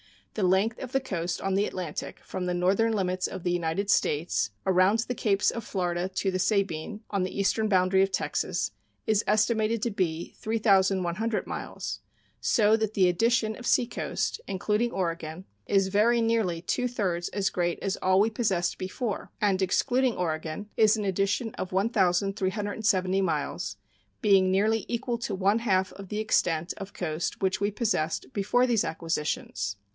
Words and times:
The 0.33 0.41
length 0.43 0.79
of 0.81 0.93
the 0.93 1.01
coast 1.01 1.41
on 1.41 1.53
the 1.53 1.65
Atlantic 1.65 2.21
from 2.23 2.45
the 2.45 2.53
northern 2.55 2.93
limits 2.93 3.27
of 3.27 3.43
the 3.43 3.51
United 3.51 3.89
States 3.91 4.49
around 4.65 4.99
the 4.99 5.13
capes 5.13 5.51
of 5.51 5.63
Florida 5.63 6.07
to 6.09 6.31
the 6.31 6.39
Sabine, 6.39 7.01
on 7.11 7.21
the 7.21 7.37
eastern 7.37 7.67
boundary 7.67 8.01
of 8.01 8.11
Texas, 8.11 8.71
is 9.05 9.25
estimated 9.27 9.81
to 9.83 9.91
be 9.91 10.33
3,100 10.39 11.45
miles; 11.45 11.99
so 12.39 12.75
that 12.77 12.93
the 12.95 13.09
addition 13.09 13.55
of 13.57 13.67
seacoast, 13.67 14.39
including 14.47 14.91
Oregon, 14.91 15.45
is 15.67 15.89
very 15.89 16.19
nearly 16.21 16.61
two 16.61 16.87
thirds 16.87 17.27
as 17.29 17.49
great 17.51 17.77
as 17.83 17.97
all 17.97 18.19
we 18.19 18.29
possessed 18.29 18.77
before, 18.79 19.29
and, 19.41 19.61
excluding 19.61 20.15
Oregon, 20.15 20.67
is 20.77 20.95
an 20.97 21.05
addition 21.05 21.53
of 21.55 21.73
1,370 21.73 23.21
miles, 23.21 23.75
being 24.21 24.49
nearly 24.49 24.85
equal 24.87 25.17
to 25.19 25.35
one 25.35 25.59
half 25.59 25.91
of 25.93 26.07
the 26.07 26.19
extent 26.19 26.73
of 26.77 26.93
coast 26.93 27.39
which 27.41 27.59
we 27.61 27.69
possessed 27.69 28.31
before 28.33 28.65
these 28.65 28.85
acquisitions. 28.85 29.75